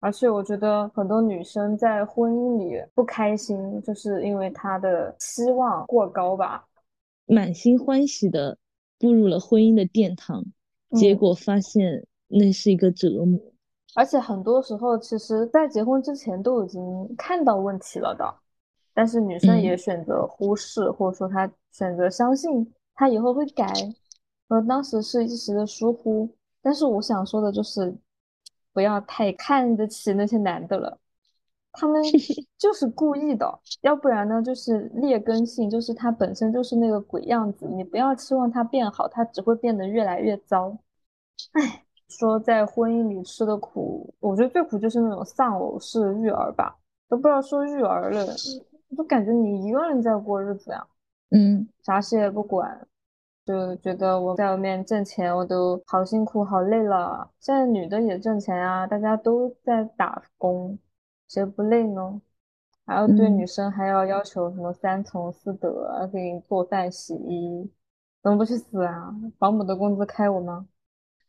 [0.00, 6.64] 而且我觉得很多女生在婚姻里不开心，就是因为她的期望过高吧。
[7.32, 8.58] 满心欢喜的
[8.98, 10.44] 步入了婚姻的殿堂，
[10.96, 13.40] 结果发现那是一个折磨。
[13.94, 16.82] 而且很多时候，其实，在结婚之前都已经
[17.16, 18.34] 看到问题了的，
[18.92, 23.72] 但是女生也选择忽视，或者说她选择相信她以后会改。
[24.48, 26.28] 我，当时是一时的疏忽，
[26.60, 27.96] 但是我想说的就是，
[28.72, 30.98] 不要太看得起那些男的了。
[31.72, 32.02] 他们
[32.58, 37.66] 就是故意的，要不然呢就是劣根性，就是他本身就是那个鬼样子。
[37.66, 40.76] 你不要期望他变好，他只会变得越来越糟。
[41.52, 46.76] 哎，说在婚姻里吃的苦，我觉得最苦就是那种丧偶式育儿吧，
[47.08, 48.26] 都不知道说育儿了，
[48.96, 50.86] 就感觉你一个人在过日子呀。
[51.30, 52.86] 嗯，啥事也不管，
[53.46, 57.30] 就觉得我在外面挣钱，我都好辛苦好累了。
[57.38, 60.76] 现在女的也挣钱啊，大家都在打工。
[61.30, 62.20] 谁不累呢？
[62.84, 67.70] 还要对女生还要要求什么三从四德，给你做饭洗衣，
[68.20, 69.14] 怎么不去死啊？
[69.38, 70.66] 保姆的工资开我吗？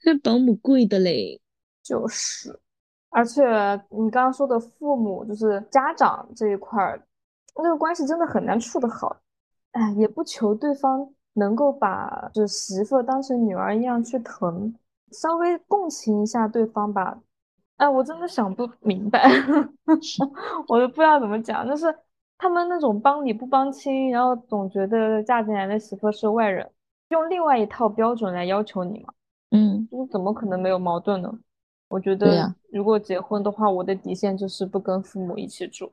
[0.03, 1.39] 那保姆贵的嘞。
[1.83, 2.59] 就是，
[3.11, 3.43] 而且
[3.89, 6.99] 你刚刚说的父母就是家长这一块儿，
[7.57, 9.15] 那个关系真的很难处得好。
[9.73, 14.73] 哎，也不求对方能够把就媳妇当成女儿一样去疼，
[15.11, 17.21] 稍微共情一下对方吧。
[17.81, 19.27] 哎，我真的想不明白，
[20.69, 21.67] 我都不知道怎么讲。
[21.67, 21.87] 就是
[22.37, 26.69] 他们那种帮理不帮亲，然后总觉得嫁进来的媳妇是外人，
[27.09, 29.11] 用另外一套标准来要求你嘛。
[29.49, 31.33] 嗯，就是怎么可能没有矛盾呢？
[31.87, 35.91] 我觉得，如果结婚的话，我的底线就是不跟父母一起住。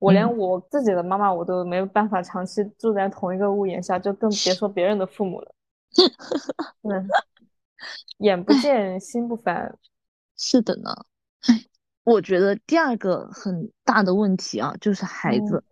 [0.00, 5.54] 我连我自己的妈妈我都没有办法长期住在同一个屋檐下，就更别说别人的父母了。
[6.82, 7.08] 嗯，
[8.18, 9.78] 眼不见心不烦。
[10.36, 10.92] 是的呢。
[12.04, 15.62] 我觉得第二个很大的问题啊，就是孩子，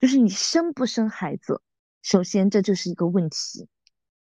[0.00, 1.60] 就是你生不生孩子，
[2.02, 3.68] 首先这就是一个问题。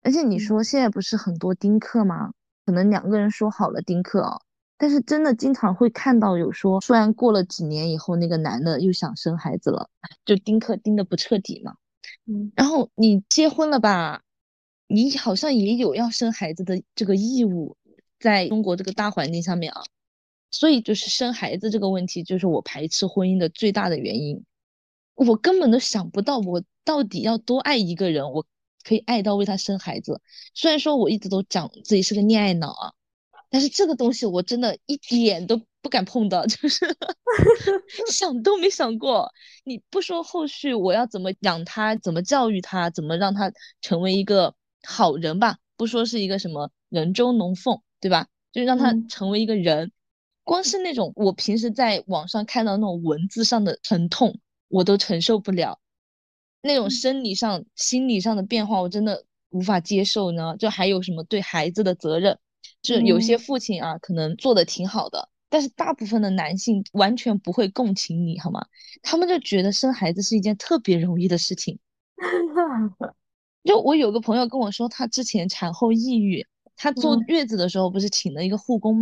[0.03, 2.33] 而且你说现在不是很多丁克吗？
[2.67, 4.41] 可能两个人说好了丁克啊，
[4.79, 9.91] 但是真的经常会看到有说，虽然过了几年以后，那个男的又想生孩子了，
[10.25, 11.75] 就丁克丁的不彻底嘛。
[12.27, 14.23] 嗯，然后你结婚了吧，
[14.87, 17.77] 你好像也有要生孩子的这个义务，
[18.19, 19.83] 在中国这个大环境下面啊。
[20.55, 24.41] 所以就是生孩子这个问题，就是我排斥婚姻的最大的原因。
[25.17, 28.47] 我根本都想不到，我到底要多爱一个人，我
[28.85, 30.21] 可以爱到为他生孩子。
[30.55, 32.93] 虽然说我一直都讲自己是个恋爱脑啊，
[33.51, 36.87] 但是这个东西我真的一点都不敢碰到，就是
[38.13, 39.29] 想都没想过。
[39.65, 45.59] 你不说后续我要怎么养他，怎么教育他，怎么让他成为一个好人吧？
[45.77, 48.29] 不说是一个什么人中龙凤，对吧？
[48.53, 49.91] 就是让他成为一个人。
[50.45, 55.81] 光是那种我平时在网上看到那种文字上的疼痛，我都承受不了。
[56.63, 60.57] 那种生理上、心理上的变化，我真的无法接受呢。
[60.59, 62.39] 就还有什么对孩子的责任，
[62.81, 68.67] 就有些父亲啊，可能做的挺好的，但是大部分的男性完全不会共情你，好吗？
[69.03, 71.79] 他们就觉得生孩子是一件特别容易的事情。
[73.65, 78.97] 就我有个朋友跟我说，她之前产后抑郁，她坐月子的时候不是请了一个护工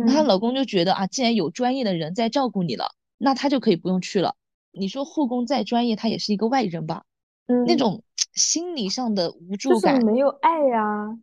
[0.00, 0.12] 吗？
[0.12, 4.34] 她老公就觉得啊，既然有专业的人在照顾你了，那她就可以不用去了。
[4.72, 7.04] 你说护工再专业，他也是一个外人吧？
[7.46, 8.02] 嗯，那种
[8.32, 11.18] 心理上的无助感，没有爱呀。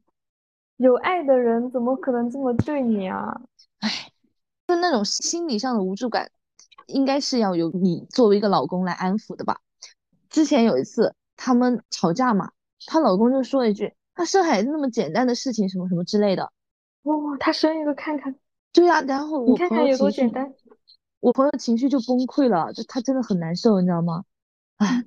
[0.77, 3.41] 有爱的人怎么可能这么对你啊？
[3.79, 3.89] 唉，
[4.67, 6.29] 就那种心理上的无助感，
[6.85, 9.59] 应该是要由你作为一个老公来安抚的吧？
[10.29, 12.51] 之前有一次他们吵架嘛，
[12.85, 16.51] 她老公就说一句：“他生孩子那么简单的事情，什么什么之类的。”
[17.03, 18.35] 哇，他生一个看看。
[18.71, 20.53] 对呀，然后我看看有多简单，
[21.19, 24.23] 我朋友情绪就崩溃了，就他真的很难受，你知道吗？
[24.77, 25.03] 唉，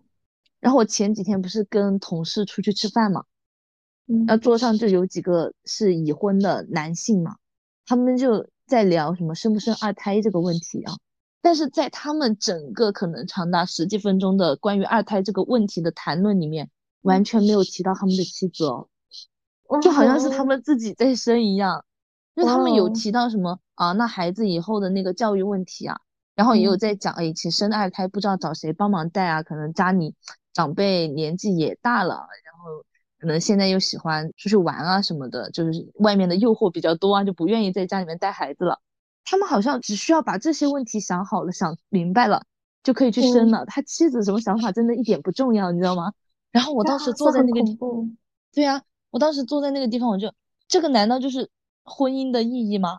[0.61, 3.25] 然后我前几天不是跟同事出去吃饭嘛，
[4.27, 7.37] 那桌上就有几个是已婚的男性嘛，
[7.87, 10.95] 他们就在聊什么生不生二胎这个问题啊，
[11.41, 16.69] 但是在他们整个可能长达十几分钟的关于二胎这个问题的谈论里面，
[17.03, 18.89] 完全没有提到他们的妻子哦，
[19.81, 21.85] 就好像是他们自己在生一样。
[22.35, 23.93] 就他们有提到什么啊？
[23.93, 26.01] 那孩子以后的那个教育问题啊，
[26.35, 30.15] 然后也有在讲，哎，其实生二胎不知道找谁帮忙带啊，可能家里
[30.55, 32.15] 长辈年纪也大了，
[32.45, 32.85] 然后
[33.19, 38.81] 可能现在又喜欢出去玩啊什么的，就是外面的诱惑比较多啊，就不愿意在家里面带孩子了。
[39.25, 42.45] 他们好像只需要把这些问题想好了、想明白了，
[42.83, 43.67] 就可以去生了。
[43.67, 46.13] 他妻子什么想法真的一点不重要，你知道吗？
[46.51, 48.17] 然后我当时坐在那个地方，
[48.55, 50.33] 对呀，我当时坐在那个地方，我就
[50.67, 51.51] 这个难道就是？
[51.85, 52.99] 婚姻的意义吗？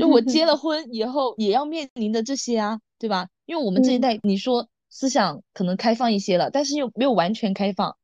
[0.00, 3.28] 就我结了 婚以后也要面临的这些啊，对吧？
[3.44, 7.96] 因为我们这一代，你说思想可能开放一些了，但是又没有完全开放，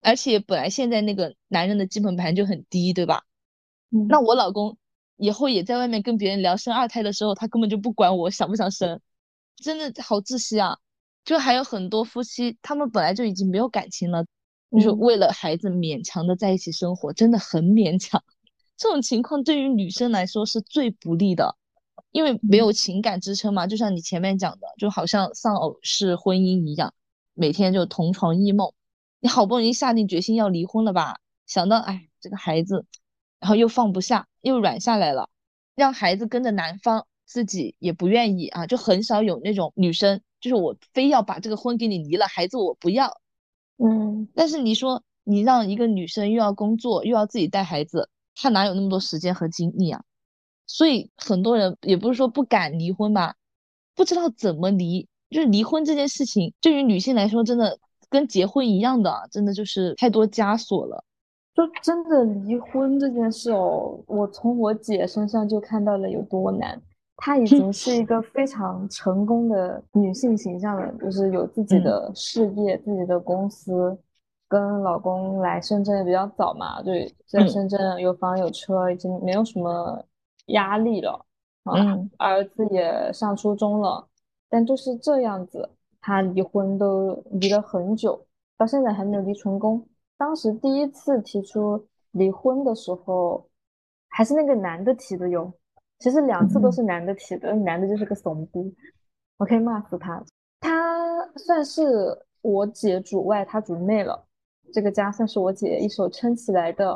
[0.00, 3.24] 而且本来现在那个男人的基本盘就很低，对吧？
[4.08, 4.78] 那我老公
[5.16, 9.00] 以后也在外面跟别人聊生二胎的时候，他根本就不管我想不想生，
[9.56, 10.78] 真的好窒息啊！
[11.24, 14.24] 就还有很多夫妻，他们本来就已经没有感情了，
[14.70, 18.22] 就是为了孩子勉强的在一起生活，真的很勉强。
[18.76, 21.56] 这种情况对于女生来说是最不利的，
[22.12, 23.66] 因为没有情感支撑嘛。
[23.66, 26.92] 就像你前面讲的，就好像丧偶式婚姻一样，
[27.34, 28.72] 每天就同床异梦。
[29.20, 32.84] 你好不容易下定决心要离婚了吧，想到哎这个孩子，
[33.40, 35.30] 然后又放不下，又软下来了，
[35.74, 43.20] 让孩子跟着男方，自己也不愿意啊，就很少有那种女生，就是我非要把这个婚给你离了，孩子我不要。
[43.78, 48.10] 嗯，但是你说你让一个女生又要工作又要自己带孩子。
[48.36, 50.00] 他哪有那么多时间和精力啊？
[50.66, 53.34] 所以很多人也不是说不敢离婚吧，
[53.96, 55.08] 不知道怎么离。
[55.28, 57.76] 就是离婚这件事情，对于女性来说，真的
[58.08, 61.02] 跟结婚一样的，真的就是太多枷锁了。
[61.52, 66.80] 就真的离婚这件事哦，我从我姐身上就看到了有多难。
[67.16, 73.98] 她已经是一个非常成功的女性形象了，就是有自己的事业、自己的公司。
[74.48, 76.92] 跟老公来深圳也比较早嘛，就，
[77.26, 80.04] 在深圳有房有车，已经没有什么
[80.46, 81.24] 压力了
[81.64, 81.74] 啊。
[82.18, 84.06] 儿子也上初中了，
[84.48, 85.68] 但就是这样子，
[86.00, 88.24] 他离婚都离了很久，
[88.56, 89.84] 到现在还没有离成功。
[90.16, 93.44] 当时第一次提出离婚的时候，
[94.08, 95.52] 还是那个男的提的哟。
[95.98, 98.60] 其实两次都是男的提的，男的就是个怂逼，
[99.38, 100.22] 我可以骂死他。
[100.60, 101.82] 他算是
[102.42, 104.24] 我姐主外，他主内了。
[104.72, 106.92] 这个家算是我姐一手撑起来的，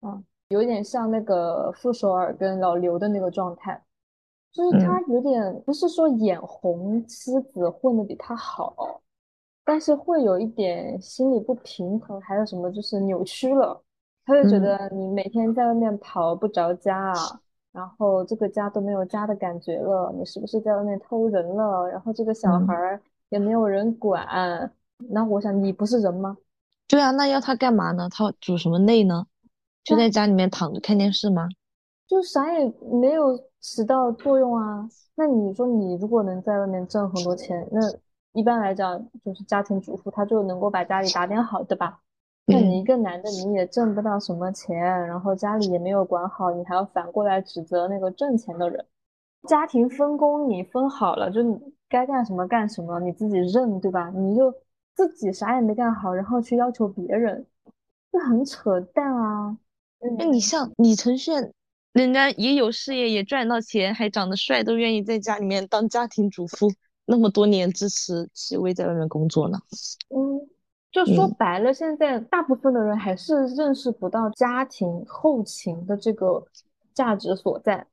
[0.00, 3.82] 啊，有点像那个傅首尔跟老刘的那个状态，
[4.52, 9.00] 就是他有点不是说眼红妻子混的比他好，
[9.64, 13.82] 但是会有一点心理不平衡，还有什么就是扭曲了。
[14.26, 17.14] 他就觉得你每天在外面跑不着家啊，
[17.72, 21.86] 然后这个家都没有家的感觉了，你是不是在外面偷人了？
[21.88, 24.26] 然后这个小孩儿也没有人管，
[25.10, 26.38] 那我想你不是人吗？
[26.88, 28.08] 对啊，那要他干嘛呢？
[28.10, 29.26] 他主什么内呢？
[29.82, 31.48] 就在家里面躺着看电视吗？
[32.06, 34.88] 就啥也没有起到作用啊。
[35.14, 37.80] 那你说你如果能在外面挣很多钱，那
[38.32, 42.00] 一般来讲就是家庭主妇，她就能够把家里打点好，对吧？
[42.46, 48.84] 那你一个男的，你也挣不到什么钱，然后家里也没有管好，你还要反过来指责那个挣钱的人。
[49.48, 54.10] 家庭分工你分好了，就你该干什么干什么，你自己认，对吧？
[54.10, 54.54] 你就
[54.94, 57.46] 自己啥也没干好，然后去要求别人，
[58.12, 59.56] 这很扯淡啊！
[60.18, 61.52] 那你像李承铉，
[61.92, 66.72] 人家也有事业，也赚到钱，还长得帅，都愿意在家里面当家庭主妇，
[67.06, 69.58] 那么多年支持戚薇在外面工作呢。
[70.10, 70.48] 嗯。
[70.92, 76.46] 就说白了，现在大部分的人还是认识不到家庭后勤的这个
[76.94, 77.84] 价值所在，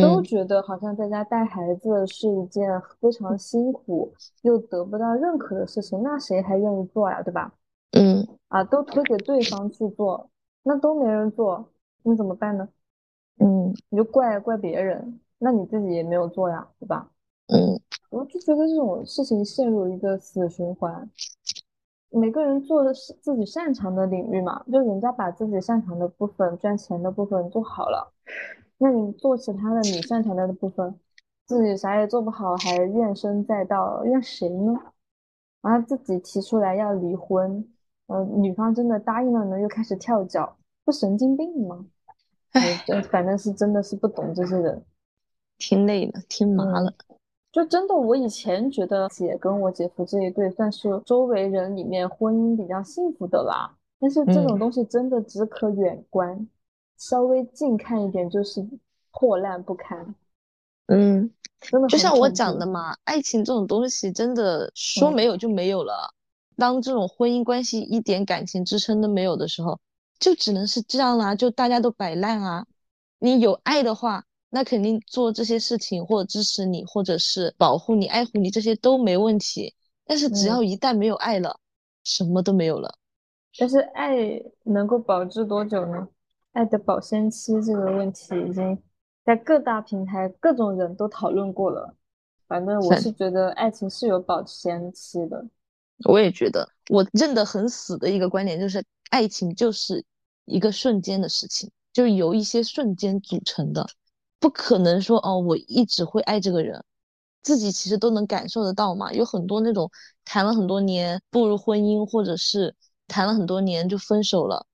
[0.00, 7.52] 都觉得好像在家带孩子是一件非常辛苦又得不到认可的事情，那谁还愿意做呀，对吧？
[7.90, 10.30] 嗯，啊，都推给对方去做，
[10.62, 11.68] 那都没人做，
[12.04, 12.68] 你怎么办呢？
[13.38, 17.10] 嗯，你就怪怪别人，那你自己也没有做呀，对吧？
[17.48, 17.78] 嗯，
[18.08, 21.10] 我就觉得这种事情陷入一个死循环。
[22.08, 28.12] 每个人做的是自己擅长的领域嘛，就人家把自己擅长的部分、赚钱的部分做好了，
[28.82, 30.98] 那你做其他的你擅长的部分，
[31.46, 34.72] 自己啥也做不好，还怨声载道，怨谁呢？
[35.60, 37.64] 然后自己提出来要离婚，
[38.08, 41.86] 呃，女方真的答应了呢，又开始跳脚，不神经病吗？
[42.50, 44.82] 哎，反正是真的是不懂这些人，
[45.58, 46.92] 听累了，听麻了。
[47.52, 53.76] 就真的，我以前觉得姐跟我姐夫这一对算是周围人里面婚姻比较幸福的啦。
[54.00, 56.48] 但是这种东西真的只可远观，
[56.98, 58.66] 稍微近看一点就是
[59.10, 60.14] 破烂不堪。
[60.86, 66.12] 嗯，真的就像我讲的嘛，爱情这种东西真的说没有就没有了。
[66.56, 69.80] 当这种婚姻关系一点感情支撑都没有的时候，
[70.18, 72.66] 就只能是这样啦，就大家都摆烂啊。
[73.18, 74.24] 你有爱的话。
[74.54, 79.74] 那肯定做这些事情，或者支持你，或者是保护你、爱护你，这些都没问题。
[80.04, 81.58] 但是只要一旦没有爱了，
[82.04, 82.94] 什么都没有了。
[83.56, 84.14] 但是爱
[84.64, 86.06] 能够保质多久呢？
[86.52, 88.78] 爱的保鲜期这个问题已经
[89.24, 91.94] 在各大平台、各种人都讨论过了。
[92.46, 95.44] 反正我是觉得爱情是有保鲜期的。
[96.04, 100.04] 我也觉得，我认得很死的一个观点就是，爱情就是
[100.44, 103.86] 一个瞬间的事情，就是由一些瞬间组成的。
[104.38, 106.84] 不可能说哦，我一直会爱这个人，
[107.42, 109.12] 自己其实都能感受得到嘛。
[109.12, 109.90] 有很多那种
[110.24, 112.74] 谈了很多年步入婚姻，或者是
[113.06, 114.66] 谈了很多年就分手了，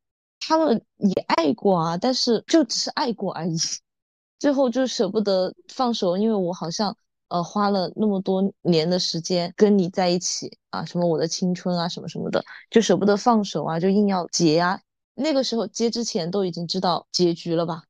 [0.49, 3.59] 他们也爱过啊，但是就只是爱过而已，
[4.41, 6.97] 最后就舍不得放手，因为我好像
[7.29, 14.81] 呃花了那么多年的时间跟你在一起啊，什么我的青春啊，什么什么的，就舍不得放手啊，就硬要结啊。
[15.15, 17.83] 那个时候结之前都已经知道结局了吧。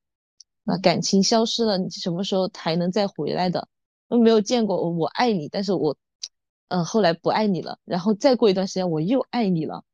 [0.64, 3.68] 那感情消失了，你什么时候才能再回来的？
[4.08, 5.96] 都没有见过我爱你，但是我，
[6.68, 9.84] 嗯，后来不爱你了，然后再过一段时间我又爱你了。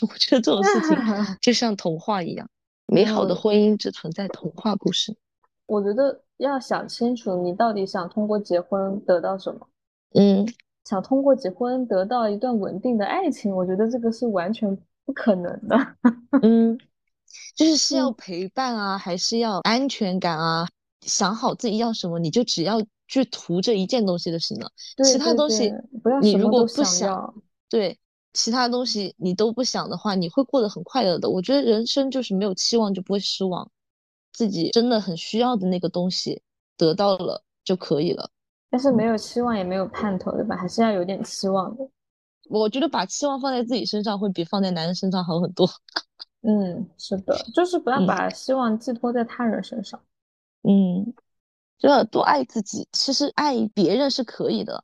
[0.00, 0.96] 我觉得这种事情
[1.40, 2.48] 就像童话一样，
[2.86, 5.14] 美好的婚姻只存在童话故事。
[5.66, 9.68] 我觉得要想清楚，你到底想通过结婚得到什么？
[10.14, 10.46] 嗯，
[10.84, 15.76] 想通过结婚得到一段稳定的爱情，我觉得这个是完全不可能的。
[16.42, 16.78] 嗯。
[17.56, 20.68] 就是是要陪伴啊，还是要安全感啊？
[21.00, 24.70] 想好自己要什么，你就只要去图这一件东西就行了。
[25.02, 25.72] 其他东西，
[26.20, 27.34] 你如果不想，
[27.70, 27.98] 对
[28.32, 31.28] 其他东西你都不想的话，你会过得很快乐的。
[31.28, 33.70] 我觉得人生就是没有期望就不会失望，
[34.32, 36.42] 自己真的很需要的那个东西
[36.76, 38.30] 得到了就可以了。
[38.70, 40.56] 但是没有期望也没有盼头，对吧？
[40.56, 41.86] 还是要有点期望的。
[42.48, 45.68] 我觉得把期望放在自己身上会比放在男人身上好很多。
[46.40, 50.00] 嗯，是的， 就是不要把希望寄托在他人身上。
[50.62, 51.14] 嗯，
[51.78, 52.88] 就要多爱自己。
[52.92, 54.82] 其实爱别人是可以的，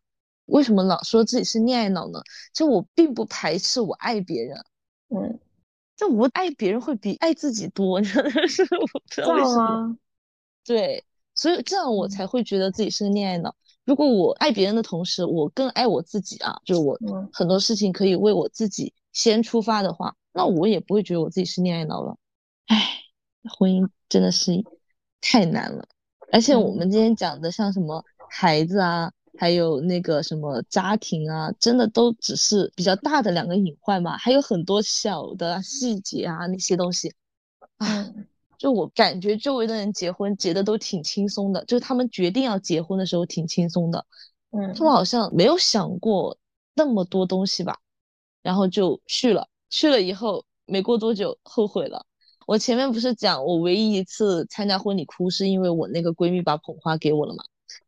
[0.49, 2.21] 为什么老说自己是恋爱脑呢？
[2.53, 4.57] 就我并不排斥我爱别人。
[5.09, 5.39] 嗯，
[5.97, 9.97] 就我爱别人会比爱自己多，真的是我不知道为什么。
[10.65, 13.55] 对，所以这样我才会觉得自己是个恋爱脑。
[13.85, 16.99] 如果我爱别人的同时，我更爱我自己啊，就我
[17.33, 20.15] 很多事情可以为我自己先出发的话。
[20.33, 22.17] 那我也不会觉得我自己是恋爱脑了，
[22.67, 22.77] 唉，
[23.59, 24.63] 婚姻真的是
[25.21, 25.89] 太难了。
[26.31, 37.15] 而且我们今天讲的像什么孩子啊，还有那个什么家庭啊，真的都只是比较大的两个隐患嘛，还有很多小的细节啊那些东西，
[37.77, 38.13] 啊，
[38.59, 44.05] 就我感觉周围的人结婚结的都挺轻松的，就是他们决定要结婚的时候挺轻松的，
[44.51, 46.37] 嗯，他们好像没有想过
[46.75, 47.79] 那么多东西吧，
[48.43, 52.05] 然后就去了，去了以后没过多久后悔了。
[52.47, 57.45] 我前面不是讲我唯一一次参加婚礼哭是因为我那个闺蜜把捧花给我了嘛？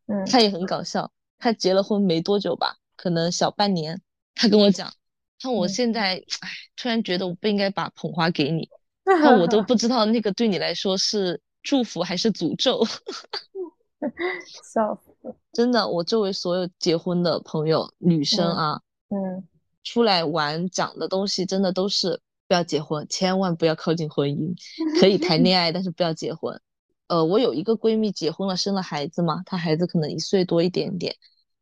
[0.06, 1.10] 嗯，她也很搞笑，
[1.40, 4.00] 她结了婚没多久吧，可能小半年，
[4.36, 4.92] 他跟我讲，
[5.40, 8.68] 看我现在，哎，突然觉得我不应该把捧花给你，
[9.04, 12.86] 那我都不知道那个对你来说是祝福还是诅咒。
[14.72, 15.34] 笑死！
[15.52, 19.48] 真的，我周围所有结婚的朋友，女生啊，嗯，
[19.82, 22.20] 出来玩讲的东西真的都是。
[22.48, 24.52] 不要结婚，千万不要靠近婚姻。
[25.00, 26.60] 可以谈恋爱，但是不要结婚。
[27.10, 31.16] 呃，我有一个闺蜜结婚了，生了孩子嘛，她孩子可能一岁多一点点。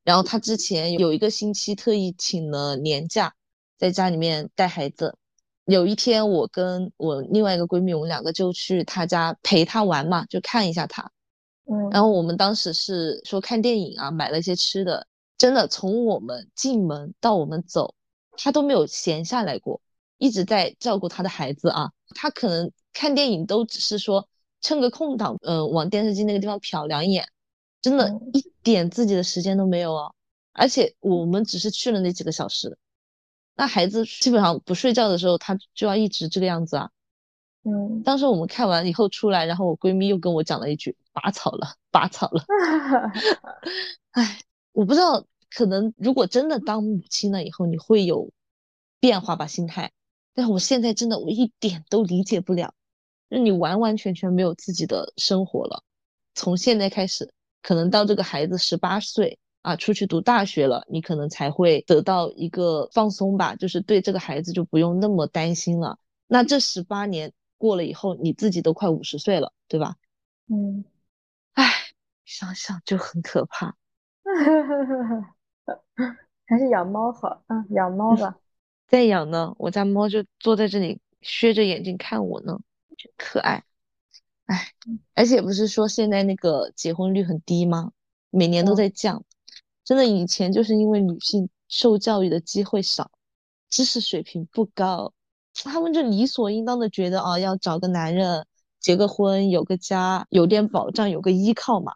[0.04, 3.32] 然后她之前有一个星期特意请了年假，
[3.78, 5.16] 在家里面带孩子。
[5.64, 11.10] 有一天，我跟我另外一个闺蜜，我们两个就去她家陪她玩嘛，就看一下她。
[11.64, 11.88] 嗯。
[11.88, 15.06] 然后我们当时是说看电影啊，买了一些吃的。
[15.38, 17.94] 真的，从我们进门到我们走，
[18.36, 19.80] 她都没有闲下来过。
[20.18, 24.28] 一直在照顾她的孩子啊，她可能看电影都只是说
[24.60, 27.28] 趁个空档，嗯，往电视机那个地方瞟两眼，
[27.80, 30.14] 真的一点自己的时间都没有哦。
[30.52, 32.76] 而且我们只是去了那几个小时，
[33.54, 36.90] 那孩子基本上不睡觉的时候，他就要一直这个样子啊。
[37.64, 42.44] 嗯，当时我们看完以后出来，然后我闺蜜又跟我讲了一句：“拔草了，拔草了。
[44.12, 44.40] ”哎，
[44.72, 48.30] 我不知道，可能如果真的当母亲了以后，你会有
[49.00, 49.92] 变化吧，心态。
[50.34, 52.72] 但我现在真的我一点都理解不了，
[53.30, 55.82] 就你完完全全没有自己的生活了。
[56.34, 65.98] 从现在开始，可能到这个孩子十八岁啊，出去读大学了，你可能才会得到一个放松吧，就是对这个孩子就不用那么担心了。
[66.26, 69.96] 那这十八年过了以后，你自己都快五十岁了，对吧？
[70.48, 70.84] 嗯，
[71.54, 71.64] 唉，
[72.24, 73.76] 想想就很可怕。
[76.46, 78.38] 还是养猫好啊，养猫吧。
[78.86, 82.58] 再养呢，我家猫就坐在这里，削着眼睛看我呢，
[83.16, 83.64] 可爱。
[84.46, 84.72] 哎，
[85.14, 87.92] 而且不是说现在那个结婚率很低吗？
[88.30, 89.24] 每年都在降。
[89.84, 93.10] 真的，以前就是因为女性受教育的机会少，
[93.70, 95.12] 知识水平不高，
[95.64, 98.46] 他们就理所应当的觉得啊，要找个男人，
[98.80, 101.94] 结个婚，有个家，有点保障，有个依靠嘛。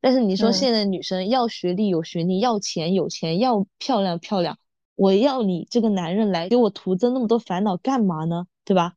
[0.00, 4.58] 但是你说现在女生要学历有学历，要钱有钱，要漂亮漂亮。
[4.94, 8.46] 我要你这个男人来给我徒增那么多烦恼干嘛呢？
[8.64, 8.94] 对吧？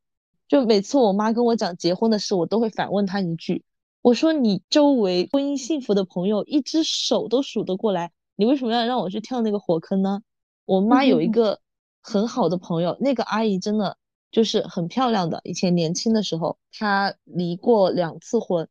[0.47, 3.63] 就每次我妈跟我讲结婚的事，我都会反问她一句：
[4.01, 10.21] 我说你周围婚姻幸福的朋友一只手都数得过来，你为什么要让我去跳那个火坑呢？
[10.65, 11.59] 我妈有一个
[12.01, 13.97] 很好的朋友，那个阿姨真的
[14.31, 15.41] 就是很漂亮的。
[15.43, 18.67] 以前年轻的时候，她离过两次婚，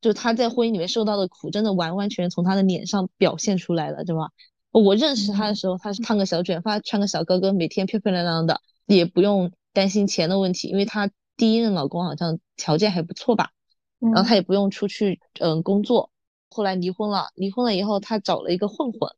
[0.00, 4.30] 就她在婚姻里面受到的苦，真的完完全全从她的脸上表现出来了，对吧？
[4.70, 13.50] 我认识她的时候，她是烫个小卷发，穿个小高跟，每天漂漂亮亮的，也不用担心钱的问题，因为她第一任老公好像条件还不错吧，
[14.00, 16.10] 然后她也不用出去嗯工作。
[16.50, 19.08] 后来离婚了，离婚了以后，她找了一个混混，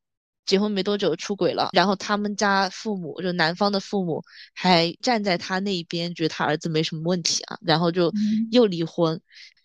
[0.44, 8.12] 结婚没多久出轨了，然后他们家父母就男方的父母还站在她那一边，觉得她儿子没什么问题啊，然后就
[8.50, 9.18] 又离婚。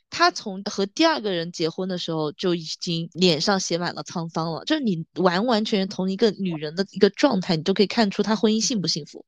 [0.09, 9.25] 她从和第二个人结婚的时候就已经脸上写满了沧桑了，就是你完完全全同一个女人的一个状态，你就可以看出她婚姻幸不幸福，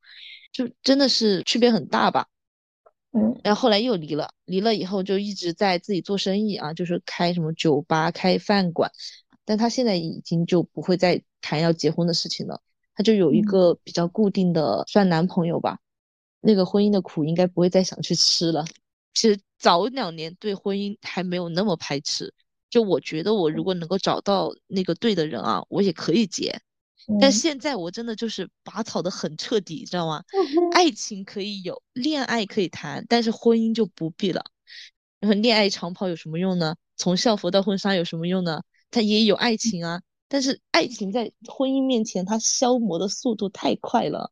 [0.57, 2.25] 就真的是区别很大吧。
[3.11, 8.91] 嗯，然后后来又离了，离了以后就一直在自己做生意啊，就是开什么酒吧、开饭馆，
[9.45, 12.59] 但他现在已经就不会再谈要结婚的事情了，
[12.95, 15.77] 他就有一个比较固定的算男朋友吧，
[16.41, 18.65] 那个婚姻的苦应该不会再想去吃了。
[19.13, 22.33] 其实早两年对婚姻还没有那么排斥，
[22.71, 26.59] 就我觉得我如果能够找到那个对的人啊，我也可以结。
[27.19, 30.23] 但现在我真的就是拔草的很彻底，知道吗？
[30.73, 34.43] 爱情可以有，恋爱可以谈，但是婚姻就不必了。
[35.19, 36.75] 然后恋爱长跑有什么用呢？
[36.95, 38.61] 从校服到婚纱有什么用呢？
[38.91, 44.31] 它也有爱情啊，但是爱情在婚姻面前，它消磨的速度太快了，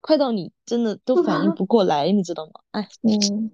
[0.00, 2.52] 快到你真的都反应不 过来，你知道吗？
[2.70, 3.50] 哎，嗯。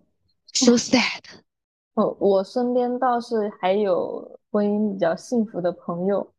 [0.53, 1.23] So sad。
[1.95, 6.33] 哦，我身边倒是还有婚姻比较幸福的朋友，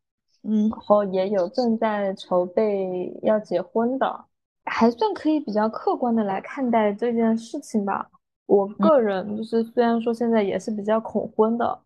[0.44, 4.26] 嗯，然后也有正在筹备要结婚的，
[4.66, 8.10] 还算可以比较客观的来看待这件事情吧。
[8.46, 11.80] 我个人就是虽然说现在也是比较恐婚的，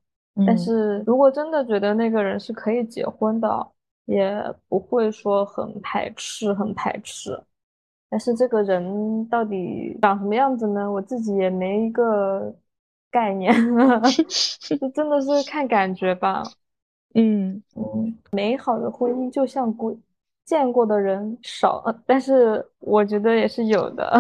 [0.47, 3.67] 但是如果真的觉得那个人是可以结婚的，
[4.05, 7.37] 也不会说很排斥，很排斥。
[8.09, 10.91] 但是这个人到底长什么样子呢？
[10.91, 12.53] 我自己也没一个
[13.09, 13.51] 概念，
[14.59, 16.43] 这真的是看感觉吧。
[17.14, 19.95] 嗯嗯，美好的婚姻就像鬼，
[20.45, 24.11] 见过的人少，但是我觉得也是有的。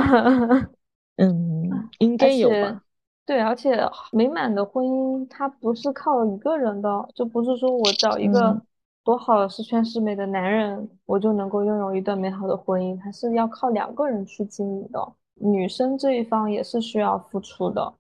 [1.17, 2.81] 嗯，应该有吧。
[3.25, 3.79] 对，而且
[4.11, 8.61] 美满的婚姻它不是靠一个人的，就不是说我找一个
[9.03, 15.13] 多好十全十美的男人，我就能够拥有一段美好的婚姻，它是要靠两个人去经营的。
[15.35, 17.93] 女生这一方也是需要付出的。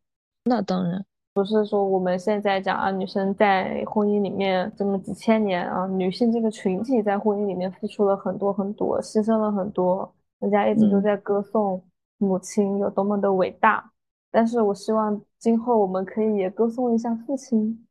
[0.43, 11.83] 那当然，不是说我们现在讲啊，女生在婚姻里面这么几千年啊，女性这个群体在婚姻里面付出了很多很多，牺牲了很多，人家一直都在歌颂
[12.19, 13.91] 母亲有多么的伟大。
[14.29, 17.83] 但是我希望今后我们可以也歌颂一下父亲，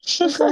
[0.00, 0.44] 就是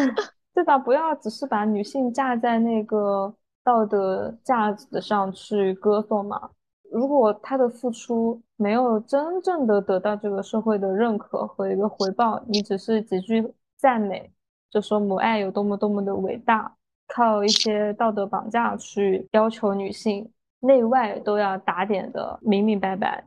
[0.55, 0.79] 对吧？
[0.79, 3.35] 不要只是把女性架在那个
[3.65, 6.51] 道德架子上去歌颂嘛。
[6.91, 14.31] 如果他的付出没有真正的得到这个社会的认可和一个回报，你只是几句赞美，
[14.71, 16.75] 就说母爱有多么多么的伟大，
[17.07, 20.31] 靠一些道德绑架去要求女性
[20.61, 23.25] 内外都要打点的明明白白。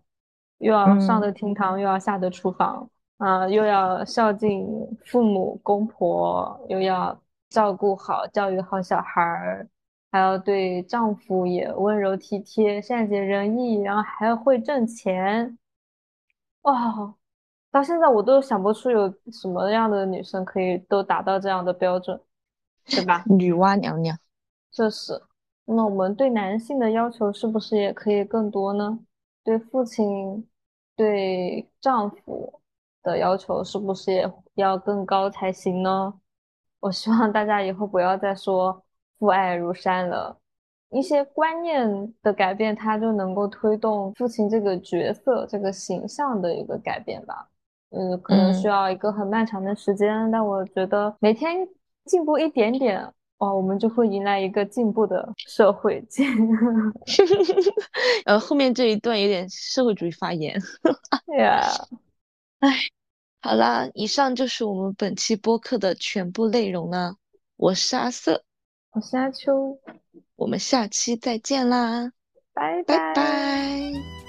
[0.58, 2.88] 又要上得厅堂，又要下得厨房，
[3.18, 4.68] 啊，又要孝敬
[5.06, 9.68] 父母公婆，又要照顾好、教育好小孩儿，
[10.12, 15.58] 还要对丈夫也温柔体贴、善解人意，然后还要会挣钱。
[16.62, 17.16] 哇，
[17.72, 22.20] 到现在我都想不出有什么样的女生可以都达到这样的标准，
[22.86, 23.24] 对吧？
[23.28, 24.18] 女娲娘娘，
[24.70, 25.24] 这是。
[25.66, 29.00] 那我们对男性的要求是不是也可以更多呢？
[29.44, 30.48] 对父亲。
[30.94, 32.62] 对丈夫
[33.02, 36.14] 的要求是不是也要更高才行呢？
[36.80, 38.84] 我希望大家以后不要再说
[39.22, 40.36] 父爱如山了，
[40.90, 47.48] 一些观念的改变，它就能够推动父亲这个角色、这个形象的一个改变吧。
[47.92, 51.56] 嗯，可能需要一个很漫长的时间，但我觉得每天
[52.06, 53.00] 进步一点点，
[53.38, 56.04] 哦，我们就会迎来一个进步的社会。
[58.26, 60.60] 呃，后面这一段有点社会主义发言。
[61.28, 61.62] 对呀，
[62.58, 62.70] 哎，
[63.42, 67.18] 好啦，以上就是我们本期播客的全部内容了。
[67.58, 68.44] 我是阿瑟，
[68.94, 69.80] 我是阿秋，
[70.36, 72.12] 我们下期再见啦，
[72.54, 73.14] 拜拜。
[73.16, 74.21] 拜。